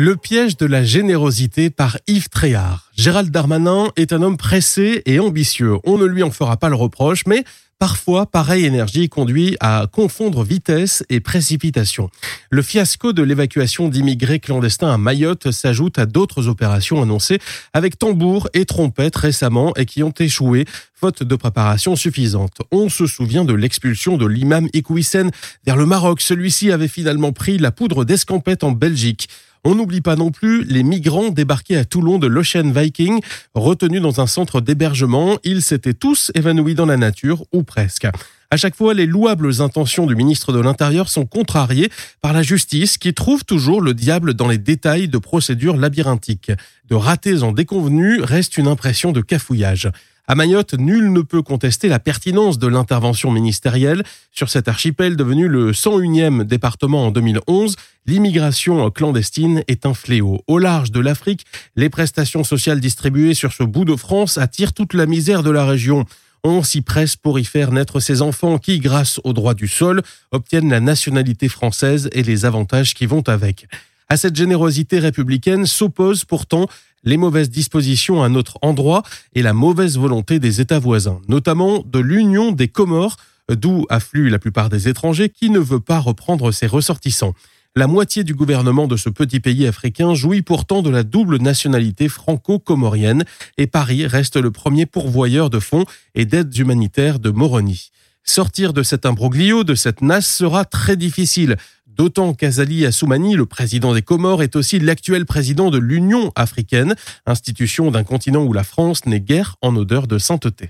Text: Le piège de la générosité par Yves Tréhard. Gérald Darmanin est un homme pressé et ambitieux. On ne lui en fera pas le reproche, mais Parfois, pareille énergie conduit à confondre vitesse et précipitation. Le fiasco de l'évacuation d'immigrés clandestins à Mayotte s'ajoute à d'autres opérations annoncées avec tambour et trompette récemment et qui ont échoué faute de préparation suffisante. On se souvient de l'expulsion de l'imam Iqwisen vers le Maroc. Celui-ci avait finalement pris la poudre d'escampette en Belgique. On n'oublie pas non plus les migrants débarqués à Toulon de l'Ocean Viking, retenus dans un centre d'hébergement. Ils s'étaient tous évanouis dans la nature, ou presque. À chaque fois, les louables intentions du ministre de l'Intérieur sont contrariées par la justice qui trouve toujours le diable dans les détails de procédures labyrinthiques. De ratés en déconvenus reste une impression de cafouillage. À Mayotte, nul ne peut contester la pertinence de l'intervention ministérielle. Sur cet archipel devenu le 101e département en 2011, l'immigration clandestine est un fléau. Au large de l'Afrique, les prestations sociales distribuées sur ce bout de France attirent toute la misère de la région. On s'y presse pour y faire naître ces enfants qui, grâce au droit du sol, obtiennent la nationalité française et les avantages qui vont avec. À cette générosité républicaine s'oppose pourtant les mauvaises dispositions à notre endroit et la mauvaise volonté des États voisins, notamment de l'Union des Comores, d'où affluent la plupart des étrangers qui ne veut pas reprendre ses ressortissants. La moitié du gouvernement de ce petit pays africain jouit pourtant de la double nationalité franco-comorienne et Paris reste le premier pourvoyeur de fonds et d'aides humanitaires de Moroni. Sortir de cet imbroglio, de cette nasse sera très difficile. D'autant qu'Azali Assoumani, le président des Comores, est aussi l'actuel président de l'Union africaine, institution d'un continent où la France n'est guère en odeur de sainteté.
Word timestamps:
Le 0.00 0.14
piège 0.14 0.56
de 0.56 0.64
la 0.64 0.84
générosité 0.84 1.70
par 1.70 1.98
Yves 2.06 2.28
Tréhard. 2.28 2.88
Gérald 2.96 3.32
Darmanin 3.32 3.88
est 3.96 4.12
un 4.12 4.22
homme 4.22 4.36
pressé 4.36 5.02
et 5.06 5.18
ambitieux. 5.18 5.78
On 5.82 5.98
ne 5.98 6.04
lui 6.04 6.22
en 6.22 6.30
fera 6.30 6.56
pas 6.56 6.68
le 6.68 6.76
reproche, 6.76 7.26
mais 7.26 7.42
Parfois, 7.80 8.26
pareille 8.26 8.64
énergie 8.64 9.08
conduit 9.08 9.56
à 9.60 9.86
confondre 9.92 10.42
vitesse 10.42 11.04
et 11.10 11.20
précipitation. 11.20 12.10
Le 12.50 12.60
fiasco 12.60 13.12
de 13.12 13.22
l'évacuation 13.22 13.88
d'immigrés 13.88 14.40
clandestins 14.40 14.92
à 14.92 14.98
Mayotte 14.98 15.52
s'ajoute 15.52 15.96
à 16.00 16.04
d'autres 16.04 16.48
opérations 16.48 17.00
annoncées 17.00 17.38
avec 17.72 17.96
tambour 17.96 18.48
et 18.52 18.64
trompette 18.64 19.14
récemment 19.14 19.72
et 19.76 19.86
qui 19.86 20.02
ont 20.02 20.12
échoué 20.18 20.64
faute 20.92 21.22
de 21.22 21.36
préparation 21.36 21.94
suffisante. 21.94 22.62
On 22.72 22.88
se 22.88 23.06
souvient 23.06 23.44
de 23.44 23.54
l'expulsion 23.54 24.16
de 24.16 24.26
l'imam 24.26 24.66
Iqwisen 24.72 25.30
vers 25.64 25.76
le 25.76 25.86
Maroc. 25.86 26.20
Celui-ci 26.20 26.72
avait 26.72 26.88
finalement 26.88 27.30
pris 27.30 27.58
la 27.58 27.70
poudre 27.70 28.04
d'escampette 28.04 28.64
en 28.64 28.72
Belgique. 28.72 29.28
On 29.64 29.74
n'oublie 29.74 30.00
pas 30.00 30.16
non 30.16 30.30
plus 30.30 30.64
les 30.64 30.82
migrants 30.82 31.30
débarqués 31.30 31.76
à 31.76 31.84
Toulon 31.84 32.18
de 32.18 32.26
l'Ocean 32.26 32.70
Viking, 32.70 33.20
retenus 33.54 34.00
dans 34.00 34.20
un 34.20 34.26
centre 34.26 34.60
d'hébergement. 34.60 35.38
Ils 35.44 35.62
s'étaient 35.62 35.94
tous 35.94 36.30
évanouis 36.34 36.74
dans 36.74 36.86
la 36.86 36.96
nature, 36.96 37.44
ou 37.52 37.62
presque. 37.62 38.06
À 38.50 38.56
chaque 38.56 38.76
fois, 38.76 38.94
les 38.94 39.04
louables 39.04 39.60
intentions 39.60 40.06
du 40.06 40.16
ministre 40.16 40.52
de 40.52 40.60
l'Intérieur 40.60 41.10
sont 41.10 41.26
contrariées 41.26 41.90
par 42.22 42.32
la 42.32 42.42
justice 42.42 42.96
qui 42.96 43.12
trouve 43.12 43.44
toujours 43.44 43.82
le 43.82 43.92
diable 43.92 44.32
dans 44.32 44.48
les 44.48 44.56
détails 44.56 45.08
de 45.08 45.18
procédures 45.18 45.76
labyrinthiques. 45.76 46.52
De 46.88 46.94
ratés 46.94 47.42
en 47.42 47.52
déconvenus 47.52 48.22
reste 48.22 48.56
une 48.56 48.68
impression 48.68 49.12
de 49.12 49.20
cafouillage. 49.20 49.90
À 50.30 50.34
Mayotte, 50.34 50.74
nul 50.74 51.10
ne 51.10 51.22
peut 51.22 51.40
contester 51.40 51.88
la 51.88 51.98
pertinence 51.98 52.58
de 52.58 52.66
l'intervention 52.66 53.30
ministérielle. 53.30 54.02
Sur 54.30 54.50
cet 54.50 54.68
archipel 54.68 55.16
devenu 55.16 55.48
le 55.48 55.72
101e 55.72 56.44
département 56.44 57.06
en 57.06 57.10
2011, 57.10 57.76
l'immigration 58.04 58.90
clandestine 58.90 59.62
est 59.68 59.86
un 59.86 59.94
fléau. 59.94 60.42
Au 60.46 60.58
large 60.58 60.92
de 60.92 61.00
l'Afrique, 61.00 61.46
les 61.76 61.88
prestations 61.88 62.44
sociales 62.44 62.78
distribuées 62.78 63.32
sur 63.32 63.54
ce 63.54 63.62
bout 63.62 63.86
de 63.86 63.96
France 63.96 64.36
attirent 64.36 64.74
toute 64.74 64.92
la 64.92 65.06
misère 65.06 65.42
de 65.42 65.50
la 65.50 65.64
région. 65.64 66.04
On 66.44 66.62
s'y 66.62 66.82
presse 66.82 67.16
pour 67.16 67.38
y 67.38 67.44
faire 67.46 67.72
naître 67.72 67.98
ces 67.98 68.20
enfants 68.20 68.58
qui, 68.58 68.80
grâce 68.80 69.22
au 69.24 69.32
droit 69.32 69.54
du 69.54 69.66
sol, 69.66 70.02
obtiennent 70.30 70.68
la 70.68 70.80
nationalité 70.80 71.48
française 71.48 72.10
et 72.12 72.22
les 72.22 72.44
avantages 72.44 72.92
qui 72.92 73.06
vont 73.06 73.26
avec. 73.28 73.66
À 74.10 74.16
cette 74.16 74.36
générosité 74.36 74.98
républicaine 74.98 75.66
s'oppose 75.66 76.24
pourtant 76.24 76.66
les 77.04 77.16
mauvaises 77.16 77.50
dispositions 77.50 78.22
à 78.22 78.28
notre 78.28 78.58
endroit 78.62 79.02
et 79.34 79.42
la 79.42 79.52
mauvaise 79.52 79.98
volonté 79.98 80.38
des 80.38 80.60
États 80.60 80.78
voisins, 80.78 81.20
notamment 81.28 81.82
de 81.86 81.98
l'Union 81.98 82.52
des 82.52 82.68
Comores, 82.68 83.16
d'où 83.50 83.86
affluent 83.88 84.30
la 84.30 84.38
plupart 84.38 84.68
des 84.68 84.88
étrangers 84.88 85.28
qui 85.28 85.50
ne 85.50 85.58
veut 85.58 85.80
pas 85.80 85.98
reprendre 85.98 86.52
ses 86.52 86.66
ressortissants. 86.66 87.34
La 87.76 87.86
moitié 87.86 88.24
du 88.24 88.34
gouvernement 88.34 88.88
de 88.88 88.96
ce 88.96 89.08
petit 89.08 89.40
pays 89.40 89.66
africain 89.66 90.14
jouit 90.14 90.42
pourtant 90.42 90.82
de 90.82 90.90
la 90.90 91.04
double 91.04 91.36
nationalité 91.38 92.08
franco-comorienne 92.08 93.24
et 93.56 93.66
Paris 93.66 94.06
reste 94.06 94.36
le 94.36 94.50
premier 94.50 94.84
pourvoyeur 94.84 95.48
de 95.48 95.60
fonds 95.60 95.84
et 96.14 96.24
d'aides 96.24 96.56
humanitaires 96.56 97.20
de 97.20 97.30
Moroni. 97.30 97.90
Sortir 98.24 98.72
de 98.72 98.82
cet 98.82 99.06
imbroglio, 99.06 99.64
de 99.64 99.74
cette 99.74 100.02
nasse 100.02 100.26
sera 100.26 100.64
très 100.64 100.96
difficile. 100.96 101.56
D'autant 101.98 102.32
qu'Azali 102.32 102.86
Assoumani, 102.86 103.34
le 103.34 103.44
président 103.44 103.92
des 103.92 104.02
Comores, 104.02 104.44
est 104.44 104.54
aussi 104.54 104.78
l'actuel 104.78 105.26
président 105.26 105.70
de 105.70 105.78
l'Union 105.78 106.30
africaine, 106.36 106.94
institution 107.26 107.90
d'un 107.90 108.04
continent 108.04 108.44
où 108.44 108.52
la 108.52 108.62
France 108.62 109.04
n'est 109.06 109.18
guère 109.18 109.56
en 109.62 109.74
odeur 109.74 110.06
de 110.06 110.16
sainteté. 110.18 110.66